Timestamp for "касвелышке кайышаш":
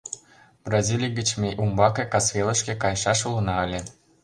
2.13-3.19